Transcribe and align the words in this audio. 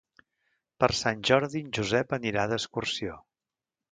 Per 0.83 0.87
Sant 0.99 1.19
Jordi 1.29 1.61
en 1.65 1.69
Josep 1.79 2.17
anirà 2.19 2.45
d'excursió. 2.53 3.19